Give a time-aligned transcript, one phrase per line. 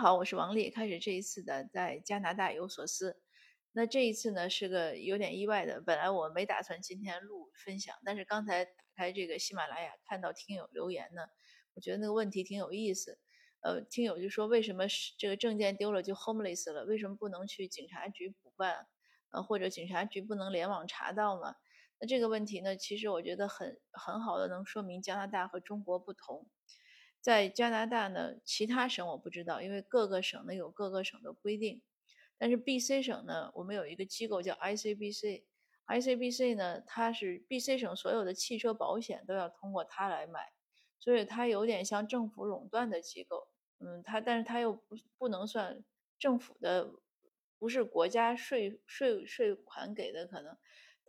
[0.00, 0.70] 好，我是王丽。
[0.70, 3.20] 开始这一次的在加拿大有所思。
[3.72, 11.26] 那这一次呢是个有点意外的，本来我没打算今天录分享，但是刚才打开这个喜马拉雅看到听友留言呢，
[11.74, 13.18] 我觉得那个问题挺有意思。
[13.60, 14.84] 呃，听友就说为什么
[15.18, 16.86] 这个证件丢了就 homeless 了？
[16.86, 18.86] 为什么不能去警察局补办？
[19.32, 21.56] 呃，或者警察局不能联网查到吗？
[21.98, 26.48] 那这个问题呢，其实我觉得很很好的能说明加拿大和中国不同。
[27.20, 31.82] 在加拿大呢，其他省我不知道，因为各个省呢有各个省的规定。
[32.38, 40.54] 但是 B.C 省呢，我们有一个机构叫 I.C.B.C，I.C.B.C 呢，它是 B.C 省所有的汽车保险都要通过它来买，
[40.98, 43.48] 所以它有点像政府垄断的机构。
[43.78, 45.84] 嗯，它但是它又不不能算
[46.18, 46.90] 政府的，
[47.58, 50.56] 不是国家税税税款给的可能。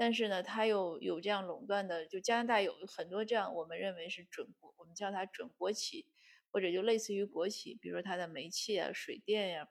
[0.02, 6.08] 但是呢，它又有这样垄断的，就加拿大有很多这样，我们认为是准国，我们叫它准国企，
[6.50, 9.70] 或者就类似于国企，比如说它的煤气啊、水电呀，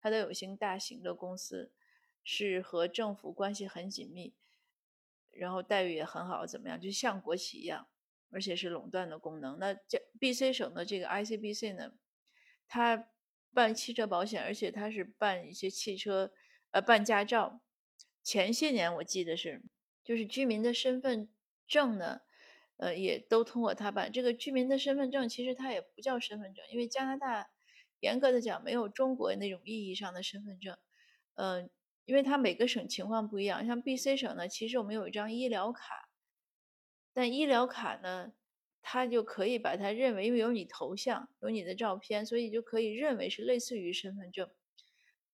[0.00, 1.74] 它都有些大型的公司，
[2.24, 4.34] 是和政府关系很紧密，
[5.30, 7.86] 然后待遇也很好，怎么样，就像国企一样，
[8.30, 9.58] 而且是垄断的功能。
[9.58, 11.92] 那这 B.C 省的这个 I.C.B.C 呢，
[12.66, 13.10] 它
[13.52, 16.32] 办汽车保险，而且它是办一些汽车，
[16.70, 17.60] 呃，办驾照。
[18.22, 19.62] 前些年我记得是，
[20.04, 21.28] 就是居民的身份
[21.66, 22.20] 证呢，
[22.76, 24.12] 呃，也都通过他办。
[24.12, 27.50] 这个居民的身份证其实它也不叫身份证，因为加拿大
[28.00, 30.76] 严格的讲没有中国那种意义上的身份证。
[31.34, 31.70] 嗯，
[32.04, 33.66] 因为它每个省情况不一样。
[33.66, 36.10] 像 B.C 省呢，其实我们有一张医疗卡，
[37.12, 38.32] 但医疗卡呢，
[38.82, 44.50] 它就可以把它认为，因为有你头像，有你的照片，所以就可以认为是类似于身份证。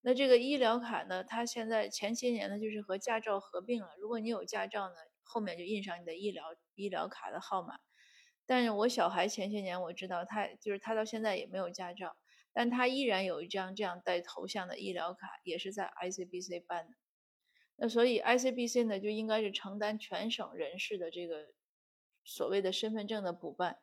[0.01, 1.23] 那这个医疗卡呢？
[1.23, 3.89] 它现在前些年呢，就是和驾照合并了。
[3.99, 7.79] 如果你有驾照呢，后面就印上你的医疗医疗卡的号码。
[8.45, 12.15] 但是我小孩前些年我知道，他就是他到现在也没有驾照，
[12.53, 16.93] 但他依然有一张这样带头像的医疗卡，也是在 ICBC 办的。
[17.75, 21.47] 那所以 ICBC 呢，就应该是承担全省人士的这个
[22.23, 23.77] 所谓的身份证的补办，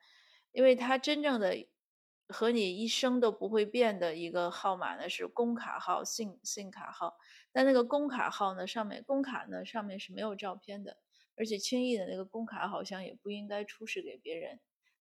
[0.53, 1.67] 因为他真正的。
[2.29, 7.19] 和你一生都不会变的一个号码呢，是工卡号、信信卡号。
[7.53, 10.97] 但那个工卡号呢，上面工卡呢上面是没有照片的，
[11.37, 14.59] 而且轻易的那个工卡好像也不应该出示给别人。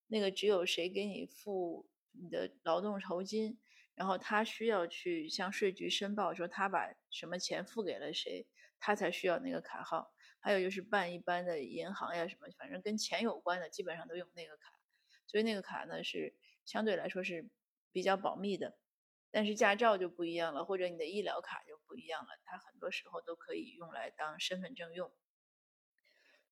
[0.07, 3.57] 那个只有谁给你付你的劳动酬金，
[3.95, 8.45] 然后他需要去向税局申报说他把什么钱付给了谁，
[8.79, 10.13] 他才需要那个卡号。
[10.41, 14.73] 还有就是办一般的银行呀什么，反正跟钱有关的，基本上都用那个卡。
[15.25, 16.35] 所以那个卡呢是。
[16.65, 17.49] 相对来说是
[17.91, 18.77] 比较保密的，
[19.31, 25.11] 但是驾照就不一样了，或者你的医疗卡就不一样了，它很多时候都可以用来当身份证用。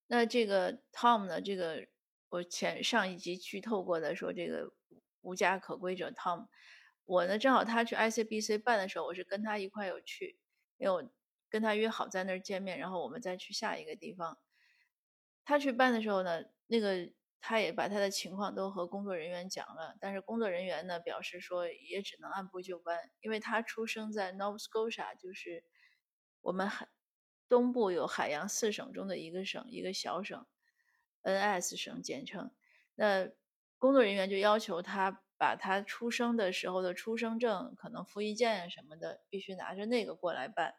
[0.07, 1.41] 那这个 Tom 呢？
[1.41, 1.87] 这个
[2.29, 4.73] 我前上一集剧透过的，说这个
[5.21, 6.47] 无家可归者 Tom，
[7.05, 10.37] 我呢正好他去 ICBC 办的时候，我是跟他一块有去，
[10.77, 11.09] 因为我
[11.49, 14.37] 跟他约好在那儿见面，然后我们再去下一个地方。
[15.45, 17.11] 他去办的时候呢，那个。
[17.43, 25.63] 他也把他的情况都和工作人员讲了，但是工作人员呢表示说也只能按部就班，因为他出生在 Nova Scotia，就是
[26.41, 26.87] 我们海
[27.49, 30.45] 东部有海洋四省中的一个省，一个小省
[31.23, 32.51] ，NS 省简称。
[32.93, 33.27] 那
[33.79, 40.75] 工作人员就要求他把他出生的时候的出生证、可能复印件什么的，必须拿着那个过来办。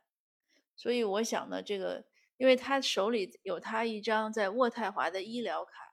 [0.76, 2.06] 所以我想呢，这个
[2.36, 5.91] 因为他手里有他一张在渥太华的医疗卡。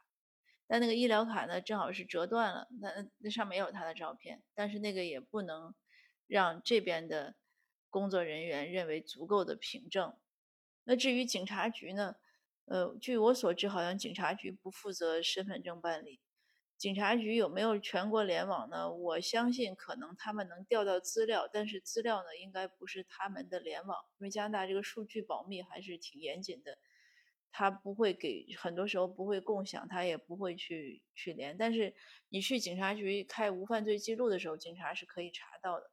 [0.72, 5.74] 但那个医疗卡呢，正好是折断了，那那上面也有他的照片，但是那个也不能
[6.28, 7.34] 让这边的
[7.90, 10.16] 工作人员认为足够的凭证。
[10.84, 12.18] 那至于警察局呢，
[12.66, 16.19] 呃，据我所知，好像警察局不负责身份证办理。
[16.78, 18.90] 警察局有没有全国联网呢？
[18.94, 26.78] 我相信可能他们能调到资料，但是资料呢，应该不是他们的联网，因为加拿大这个数据保密还是挺严谨的。
[27.51, 31.57] 他不会给，很多时候不会共享，他也不会去去连。
[31.57, 31.93] 但是
[32.29, 35.91] 你去警察局开无犯罪记录的时候，警察是可以查到的。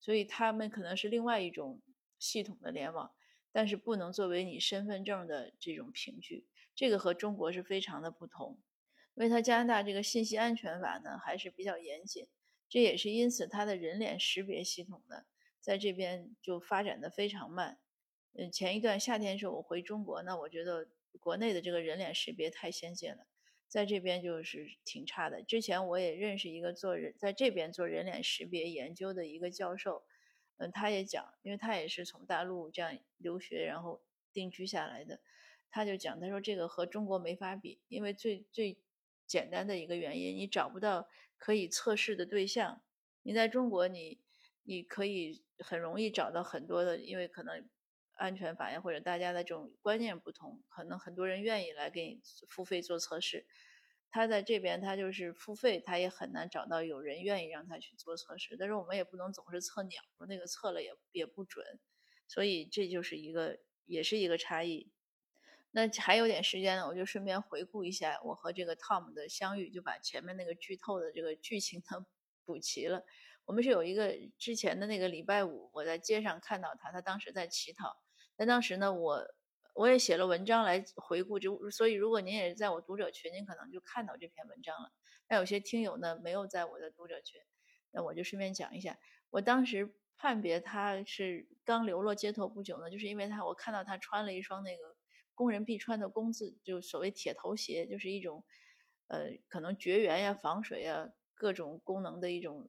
[0.00, 1.82] 所以他们可能是另外一种
[2.18, 3.10] 系统的联网，
[3.50, 6.46] 但是不能作为你身份证的这种凭据。
[6.74, 8.60] 这个和中国是非常的不同，
[9.14, 12.28] 因为它加拿大这个信息安全法呢还是比较严谨，
[12.68, 15.24] 这也是因此它的人脸识别系统呢
[15.60, 17.80] 在这边就发展的非常慢。
[18.40, 20.86] 嗯，前一段夏天的时候我回中国，那我觉得
[21.18, 23.26] 国内的这个人脸识别太先进了，
[23.66, 25.42] 在这边就是挺差的。
[25.42, 30.04] 之前我也认识一个做人在这边做人脸识别研究的一个教授，
[30.58, 34.00] 嗯，他也讲，因为他也是从大陆这样留学然后
[34.32, 35.18] 定居下来的，
[35.68, 38.78] 他就讲，他说这个和中国没法比，因为最最
[39.26, 42.80] 简单的一个原因，你找不到可以测试的对象。
[43.24, 44.20] 你在中国，你
[44.62, 47.68] 你可以很容易找到很多的，因为可能
[48.18, 53.46] 安全反应或者大家的这种观念不同，可能很多人愿意来给你付费做测试。
[54.10, 58.56] 他在这边他就是付费，他也很难找到有人愿意让他去做测试。
[58.58, 61.78] 但是我们也不能总是测鸟，那个测了也也不准，
[62.26, 64.90] 所以这就是一个也是一个差异。
[65.70, 72.06] 那还有点时间呢，我就顺便回顾一下我和这个 Tom 的相遇，就把前面那个剧透的这个剧情呢
[72.44, 73.04] 补齐了。
[73.44, 77.96] 我们是有一个之前的那个礼拜五，我在街上看到他，他当时在乞讨。
[78.38, 79.22] 那当时呢，我
[79.74, 84.90] 我也写了文章来回顾，就所以如果您也是在我读者群，您可能就看到这篇文章了。
[85.26, 87.42] 但有些听友呢没有在我的读者群，
[87.90, 88.98] 那我就顺便讲一下，
[89.28, 94.96] 我当时判别他是刚流落街头不久呢，就是因为他我看到他穿了一双那个。
[95.34, 98.44] 工人必穿的工字，就所谓铁头鞋，就是一种，
[99.06, 102.68] 呃，可能绝缘呀、防水呀各种功能的一种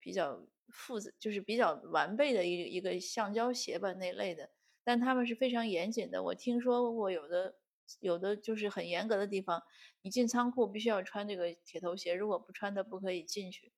[0.00, 4.50] 比较复杂，就是比较完备的一一个橡胶鞋吧那类的。
[4.84, 7.56] 但他们是非常严谨的，我听说过有的
[8.00, 9.62] 有的就是很严格的地方，
[10.02, 13.72] 你进仓库必须要穿这个铁头鞋，如果不穿的不可以进去。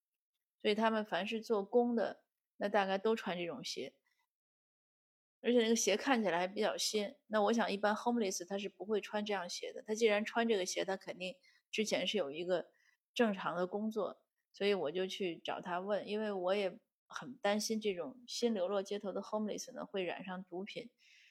[0.60, 2.22] 所以他们凡是做工的，
[2.56, 3.94] 那大概都穿这种鞋。
[5.40, 9.82] 而且那个鞋看起来还比较新，那我想一般 homeless 他是不会穿这样鞋的。
[9.82, 11.34] 他既然穿这个鞋，他肯定
[11.72, 12.68] 之前是有一个
[13.12, 14.22] 正常的工作，
[14.52, 16.78] 所以我就去找他问，因为我也
[17.12, 20.90] 很担心这种新流落街头的 homeless 呢会染上毒品。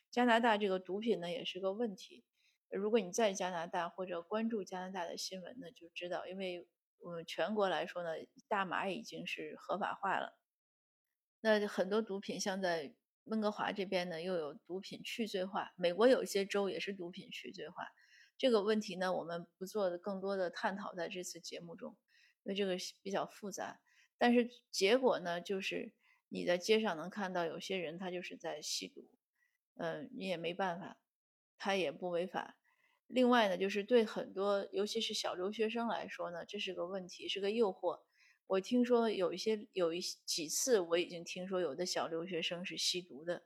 [0.10, 2.24] 加拿大这个毒品呢也是个问题。
[2.70, 6.68] 如果你在加拿大或者关注加拿大的新闻呢，就知道，因为
[7.00, 8.12] 我们全国来说呢，
[8.48, 10.38] 大麻已经是合法化了。
[11.42, 12.94] 那很多毒品像在
[13.26, 15.74] 温哥华这边呢，又有毒品去罪化。
[15.76, 17.88] 美国有一些州也是毒品去罪化。
[18.38, 21.98] 这个问题呢，我们不做更多的探讨在这次节目中，
[22.44, 23.80] 因为这个比较复杂。
[24.22, 25.94] 但是结果呢，就是
[26.30, 29.10] 你在街上能看到有些人他就是在吸毒，
[29.78, 31.00] 嗯，你也没办法，
[31.58, 32.56] 他也不违法。
[33.08, 38.02] 另外呢，就是对很多尤其是小留学生来说呢，这是个问题，是个诱惑。
[38.46, 43.42] 我听说有一些有一几次，我已经听说有的小留学生是吸毒的，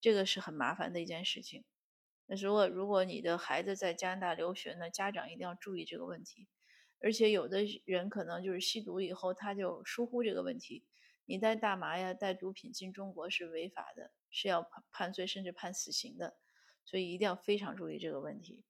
[0.00, 1.64] 这个是很麻烦的一件事情。
[2.26, 6.46] 那如果如果你的孩子在加拿大留学呢，家长一定要注意这个问题。
[7.02, 10.84] 而且有的人可能就是吸毒以后，他就疏忽这个问题。
[11.26, 16.36] 你带大麻呀、带毒品进中国是违法的，是要判判罪甚至判死刑的。
[16.84, 18.64] 所以一定要非常注意这个问题。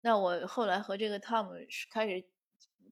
[0.00, 2.26] 那我后来和这个 Tom 开始。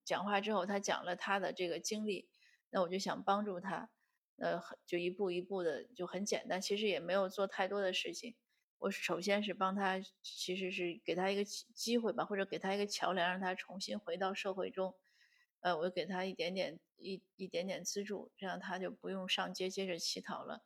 [0.04, 2.30] 讲话之后，他讲了他的这个经历，
[2.70, 3.90] 那我就想帮助他，
[4.36, 8.34] 呃，就一步一步的，就很简单，其实也没有做太多的事情。
[8.78, 14.94] 我首先是帮他，其实是给他一个机会吧，或者给他一个桥梁，让他重新回到社会中。
[15.60, 20.62] 呃，我给他一点点一一点点资助，这样他就不用上街接着乞讨了。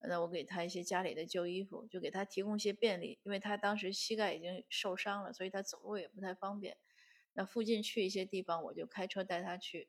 [0.00, 6.76] 那我给他一些家里的旧衣服，就给他提供一些便利，因为他当时膝盖已经受伤了，所以他走路也不太方便。
[7.34, 9.88] 那附近去一些地方，我就开车带他去。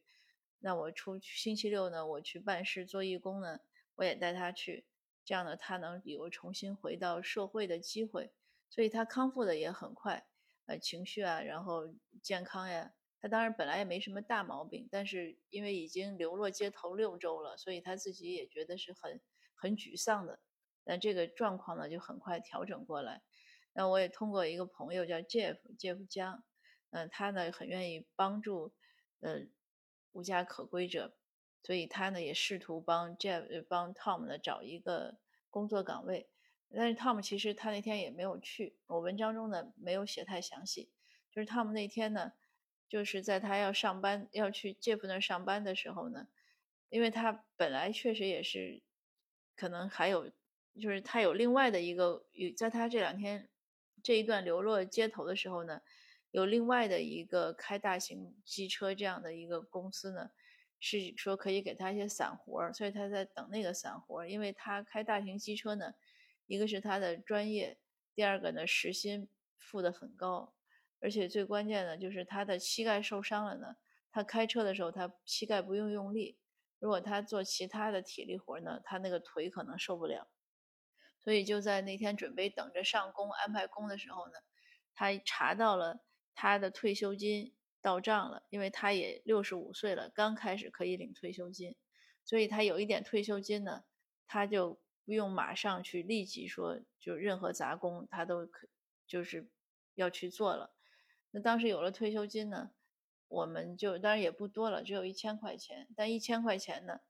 [0.60, 3.60] 那我出星期六呢，我去办事做义工呢，
[3.96, 4.86] 我也带他去。
[5.26, 8.32] 这样呢，他能有重新回到社会的机会，
[8.70, 10.28] 所以他康复的也很快。
[10.66, 19.22] 呃，情绪啊，然后健康呀，他当然本来也没什么大毛病，但是因为已经流落街头六周了，所以他自己也觉得是很
[19.56, 20.40] 很沮丧的。
[20.86, 23.22] 但这个状况呢，就很快调整过来。
[23.74, 26.44] 那我也通过一个朋友叫 Jeff，Jeff 江。
[26.92, 28.74] 嗯，他呢很愿意帮助，
[29.22, 29.48] 呃，
[30.12, 31.18] 无家可归者，
[31.64, 35.18] 所以他呢也试图帮 Jeff 帮 Tom 呢找一个
[35.50, 36.30] 工作岗位。
[36.76, 40.90] 但是 Tom 其实他那天也没有去，我文章中呢没有写太详细。
[41.32, 42.34] 就是 Tom 那天呢，
[42.88, 46.28] 就是在他要上班要去 Jeff 那儿上班的时候呢，
[46.90, 48.82] 因为他本来确实也是，
[49.56, 50.30] 可能还有
[50.80, 52.26] 就是他有另外的一个，
[52.58, 53.50] 在他这两天
[54.04, 55.82] 这一段流落街头的时候呢。
[56.32, 60.32] 有另外的一个开大型机车这样的一个公司呢，
[60.86, 64.28] 是说可以给他一些散活，所以他在等那个散活。
[64.28, 65.94] 因为他开大型机车呢，
[66.46, 67.78] 一个是他的专业，
[68.14, 70.54] 第二个呢时薪付的很高，
[71.00, 73.78] 而且最关键的就是他的膝盖受伤了呢。
[74.12, 76.38] 他开车的时候他膝盖不用用力，
[76.80, 80.28] 如果他做其他的体力活呢，他那个腿可能受不了。
[81.20, 84.34] 所以就在那天准备等着上工安排工的时候呢，
[84.94, 86.04] 他查到了。
[86.36, 91.76] 他的退休金到账了，因为他也六十五岁了，刚开始可以领退休金，
[92.24, 93.84] 所以他有一点退休金呢，
[94.26, 98.70] 他就不用马上去立即说就任何杂工他都可
[99.06, 99.52] 就是
[99.96, 100.74] 要去做了。
[101.32, 102.72] 那当时有了退休金呢，
[103.28, 107.02] 我们就当然也不多了，只有一千块钱，但一千块钱呢，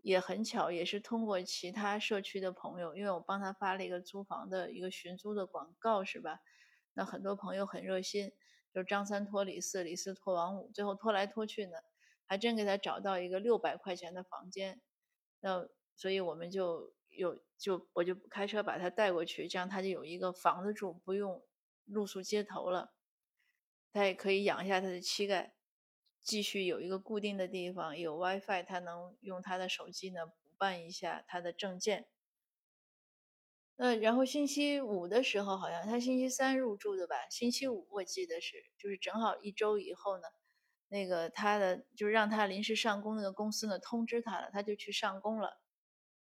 [0.00, 6.40] 也很巧，也是通过其他社区的朋友，因为我帮他发了一个租房的一个寻租的广告，是吧？
[6.94, 8.32] 那很多朋友很热心，
[8.76, 11.78] 就张三托李四，李四托王五，最后拖来拖去呢，
[12.26, 14.82] 还真给他找到一个六百块钱的房间。
[15.40, 15.66] 那
[15.96, 21.42] 所以我们就有就我就开车把他带过去，这样他就有一个房子住，不用
[21.86, 22.92] 露宿街头了。
[23.94, 25.54] 他也可以养一下他的膝盖。
[26.22, 32.08] 继续有一个固定的地方，有 WiFi，他能用他的手机呢补办一下他的证件。
[33.78, 37.14] 呃，然后星期五的时候，好像他星期三入住的吧？
[37.30, 40.22] 星期五我记得是，就是正好一周以后呢，
[40.88, 45.60] 那个他的就是让他临时上工那个公司呢通知他了，他就去上工了。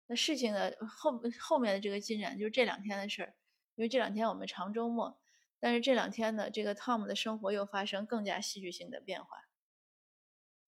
[0.07, 3.35] 那事情呢后后面的这个进展就是这两天的事儿，
[3.77, 5.19] 因为这两天我们长周末，
[5.59, 9.29] 但是这两天呢，这个 Tom 的生活又发生更加戏剧性的变化。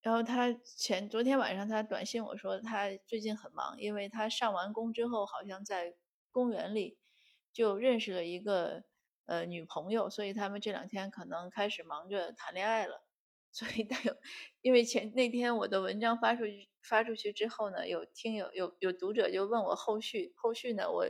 [0.03, 5.95] 然后他前昨天晚上他短信我说他最近很忙，因为他上完工之后好像在
[6.31, 6.99] 公园里
[7.53, 8.85] 就认识了一个
[9.27, 13.05] 呃女朋友，所以他们这两天可能开始忙着谈恋爱了。
[13.53, 14.17] 所以带有，
[14.61, 21.07] 因为前那天我的文章发出去发出去之后呢，有听友有有读者就问我后续，后续呢我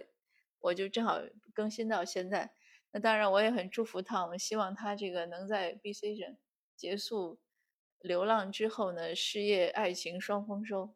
[0.61, 1.21] 我就正好
[1.53, 2.53] 更新到现在。
[2.93, 6.39] 那当然我也很祝福他，我们希望他这个能在 BC 省
[6.77, 7.41] 结束。
[8.01, 10.95] 流浪之后呢，事业爱情双丰收。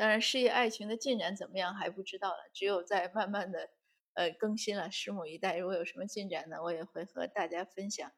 [0.00, 3.68] 当然，事业爱情的进展怎么样还不知道了，只有在慢慢的
[4.14, 5.58] 呃更新了，拭目以待。
[5.58, 8.10] 如果有什么进展呢，我也会和大家分享。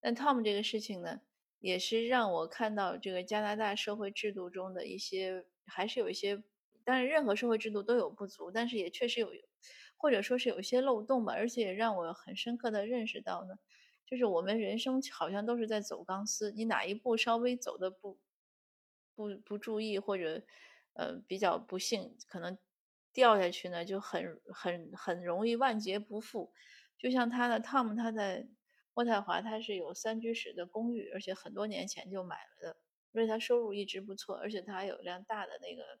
[0.00, 1.20] 但 Tom 这个事情呢，
[1.60, 6.42] 也是让我看到这个加拿大社会制度中的一些，还是有一些，
[6.84, 9.30] 当然任何社会制度都有不足，但是也确实有，
[9.96, 11.34] 或者说是有一些漏洞吧。
[11.34, 13.54] 而且也让我很深刻的认识到呢。
[14.04, 18.18] 就是我们人生好像都是在走钢丝，你哪一步稍微走的不
[19.18, 20.40] 不不注意，或者
[20.92, 22.56] 呃比较不幸，可能
[23.12, 26.52] 掉下去呢，就很很很容易万劫不复。
[26.96, 28.46] 就像他的 Tom，他在
[28.94, 32.76] 渥太华，他是有三居室的公寓，而且很多年前就买了的，
[33.12, 35.98] 所以他收入一直不错，而且他还有辆大的那个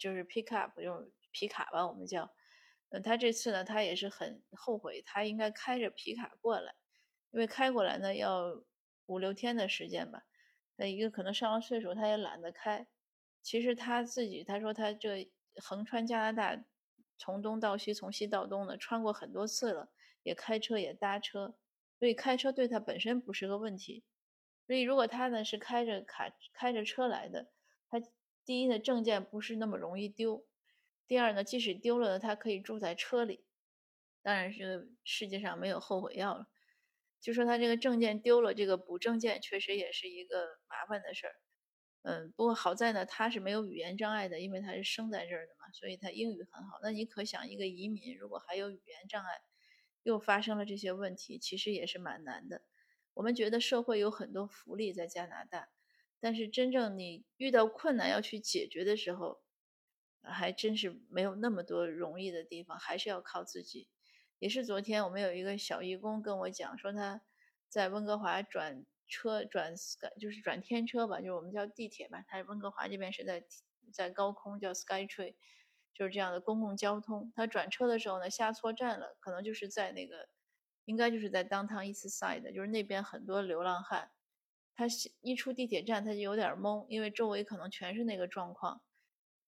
[0.00, 2.34] 就是 pickup，就是皮卡吧，我们叫。
[2.88, 6.74] 呃，他这次呢，他也是很后悔，他应该开着皮卡过来。
[7.30, 8.62] 因为开过来呢要
[9.06, 10.24] 五六天的时间吧，
[10.76, 12.86] 那一个可能上了岁数，他也懒得开。
[13.42, 16.64] 其实他自己他说他这横穿加拿大，
[17.18, 19.90] 从东到西，从西到东的穿过很多次了，
[20.22, 21.54] 也开车也搭车，
[21.98, 24.04] 所以开车对他本身不是个问题。
[24.66, 27.48] 所以如果他呢是开着卡开着车来的，
[27.90, 28.00] 他
[28.44, 30.46] 第一呢证件不是那么容易丢，
[31.06, 33.44] 第二呢即使丢了，他可以住在车里。
[34.22, 36.46] 当然是世界上没有后悔药了。
[37.22, 41.34] 就说他这个证件丢了，这个补证件确实也是一个麻烦的事儿。
[42.02, 46.80] 嗯，不过好在呢，他是没有语言障碍的，因为他是生在这儿的嘛，所以他英语很好。
[46.82, 49.40] 那你可想，一个移民如果还有语言障碍，
[50.02, 52.62] 又发生了这些问题，其实也是蛮难的。
[53.14, 55.68] 我们觉得社会有很多福利在加拿大，
[56.18, 59.42] 但是真正你遇到困难要去解决的时候，
[60.22, 63.88] 还真是没有那么多容易的地方，还是要靠自己。
[64.42, 67.22] 也是昨天，我们有一个小义工跟我讲说，他
[67.68, 69.72] 在温哥华转车转
[70.18, 72.24] 就是转天车吧，就是我们叫地铁吧。
[72.26, 73.44] 他温哥华这边是在
[73.92, 75.36] 在高空叫 SkyTrain，
[75.94, 77.32] 就是这样的公共交通。
[77.36, 80.28] 他转车的时候呢，下错站了，可能就是在那个
[80.86, 84.10] 应该就是在 Downtown East Side，就是那边很多流浪汉。
[84.74, 84.86] 他
[85.20, 88.82] 一出地铁站，他就有点懵，因为周围可能全是那个状况。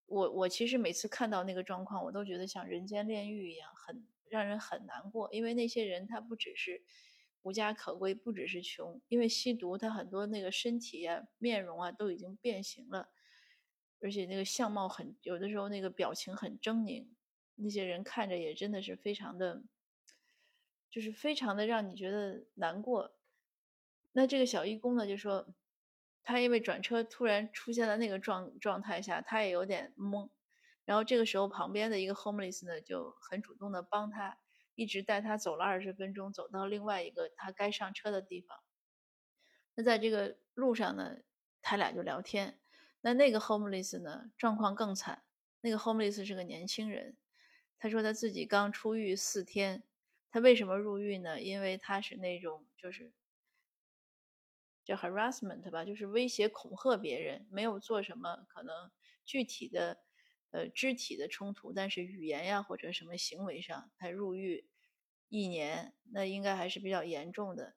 [0.06, 4.06] 我我其实每次看到那个状况，我都觉得像人间炼狱一样，很。
[4.28, 6.83] 让人很难过，因为那些人他不只是
[7.43, 13.11] 无家可归，不只是穷，因为吸毒，他很多那个身体啊、面容啊都已经变形了，
[14.00, 17.07] 而且那个相貌很，有的时候那个表情很狰狞，
[17.57, 19.62] 那些人看着也真的是非常的，
[20.90, 23.14] 就是非常的让你觉得难过。
[24.12, 25.54] 那这个小义工呢，就说
[26.23, 30.31] 他因为转车突然出现了那个状状态下，他也有点懵。
[30.84, 34.38] 然后这个时候，旁边的一个 homeless 呢就很主动的帮他，
[34.74, 38.58] 一直带他走了二十分钟，走到另外一个他该上车的地方。
[39.76, 41.16] 那在这个路上呢，
[41.60, 42.60] 他俩就聊天。
[43.00, 45.24] 那那个 homeless 呢，状况更惨。
[45.60, 47.16] 那个 homeless 是个年轻人，
[47.78, 49.84] 他说他自己刚出狱四天。
[50.30, 51.40] 他为什么入狱呢？
[51.40, 53.12] 因为他是那种就是
[54.84, 58.90] 叫 harassment 吧，就是威胁恐吓别人，没有做什么可能
[59.24, 59.98] 具体的。
[60.54, 64.68] 呃，肢体的冲突，但是语言呀或者什么行为上，他入狱
[65.28, 67.75] 一年，那应该还是比较严重的。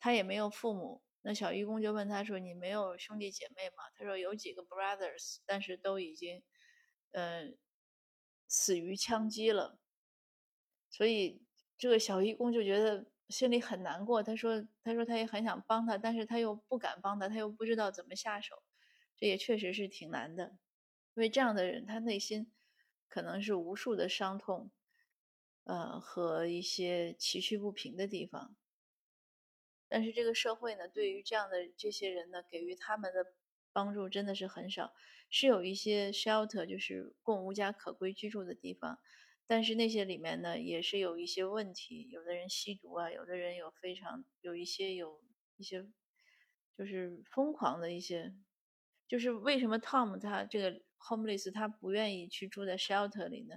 [0.00, 6.42] 他也没有父母，那小义工就问他说：“你没有兄弟姐妹吗？”他说：“有几个 brothers，但是都已经，
[7.12, 7.56] 嗯，
[8.48, 9.78] 死于枪击了。”
[10.92, 11.42] 所以
[11.76, 14.22] 这个小义工就觉得心里很难过。
[14.22, 18.56] 他说：“他说他也很想帮他，但是他又不敢帮他，他又不知道怎么下手。
[19.16, 20.58] 这也确实是挺难的，
[21.18, 22.52] 因为这样的人他内心
[23.08, 24.70] 可能是无数的伤痛，
[25.64, 28.54] 呃，和一些崎岖不平的地方。”
[29.88, 33.34] 但是这个社会呢，对于这样的这些人呢，给予他们的
[33.72, 34.94] 帮助真的是很少。
[35.28, 39.00] 是有一些 shelter，就是供无家可归居住的地方，
[39.44, 42.08] 但是那些里面呢，也是有一些问题。
[42.10, 45.20] 有的人吸毒啊，有的人有非常有一些有
[45.56, 45.84] 一些
[46.76, 48.36] 就是疯狂的一些。
[49.08, 53.56] 就是为什么 Tom 他这个 homeless 他不愿意去住在 shelter 里呢？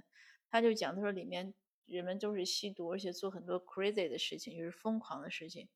[0.50, 1.54] 他就讲他说里面
[1.86, 5.68] 人们都是吸毒，而且做很多 crazy 的事情，就是疯狂的事情。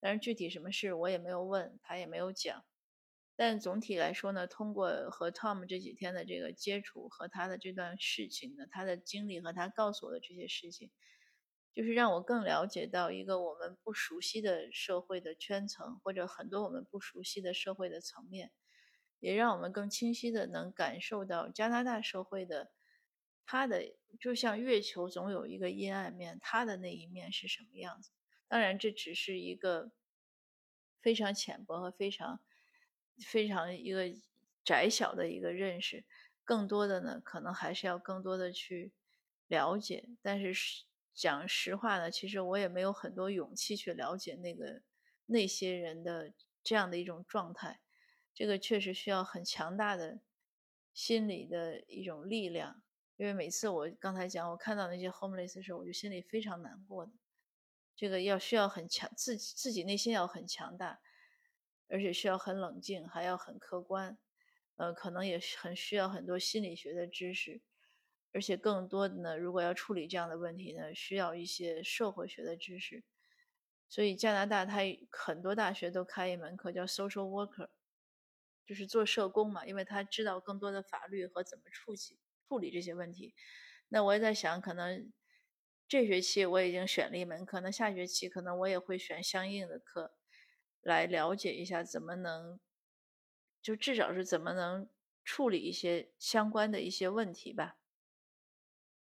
[0.00, 2.64] 但是具体什么事我也没有问他，也没有讲。
[3.34, 10.90] 但总体来说呢，通过和 Tom 这几天的这个接触和他的这段事情呢，他的经历和他告诉我的这些事情，
[11.72, 18.50] 就是让我更了解到一个我们不熟悉的社会的圈层，或者很多我们不熟悉的社会的层面，
[19.20, 22.70] 也让我们更清晰的能感受到加拿大社会的
[23.44, 28.10] 它的就像月球总有一个阴暗面，它的那一面是什么样子。
[28.46, 29.92] 当然，这只是一个
[31.00, 32.40] 非常浅薄和非常、
[33.26, 34.04] 非常一个
[34.64, 36.04] 窄小的一个认识。
[36.44, 38.92] 更多的呢，可能还是要更多的去
[39.48, 40.08] 了解。
[40.22, 40.84] 但是
[41.14, 44.82] 讲实话呢，其实我也没有很多勇气去了解那个
[45.26, 46.32] 那些人的
[46.62, 47.80] 这样的一种状态。
[48.38, 50.20] 这个确实需要很强大的
[50.94, 52.80] 心理的一种力量。
[53.16, 57.10] 因为每次我刚才讲，我看到那些 homeless 的时候，我就心里非常难过的。
[57.96, 61.00] 这个要需要很强，自己自己内心要很强大，
[61.88, 64.16] 而且需要很冷静，还要很客观，
[64.76, 67.60] 呃，可能也很需要很多心理学的知识，
[68.30, 73.02] 而且更多的呢，如果要处理这样的问题呢，需要一些社会学的知识。
[73.88, 77.70] 所以加拿大它很多大学都开一门课叫 social worker，
[78.68, 81.98] 就是做社工嘛，因为他知道更多的法律和怎么处理
[82.46, 83.34] 处理这些问题。
[83.88, 85.10] 那我也在想，可能。
[85.90, 90.12] 这学期我已经选了一门课，那下学期可能我也会选相应的课，
[90.82, 92.60] 来了解一下怎么能，
[93.62, 94.90] 就至少是怎么能
[95.24, 97.78] 处理一些相关的一些问题吧。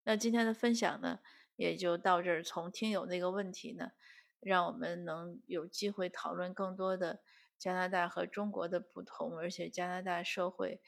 [0.03, 1.20] 那今天的分享呢，
[1.55, 2.42] 也就到这儿。
[2.42, 3.92] 从听友那个问题呢，
[4.40, 7.22] 让我们能有机会讨论更多的
[7.62, 10.81] 加拿大和中国的不同，而且加拿大社会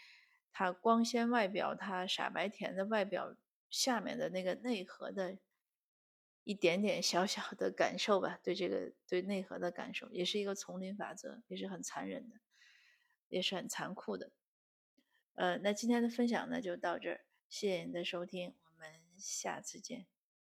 [0.50, 3.36] 它光鲜外表、它傻白甜的外表
[3.70, 5.38] 下面的那个内核的。
[6.46, 12.36] 一点点小小的感受吧，对这个对内核的感受，也是一个丛林法则，也是很残忍的，
[13.28, 14.30] 也是很残酷的。
[15.36, 20.13] 呃，那今天的分享呢就到这儿，谢谢您的收听，我们下次见。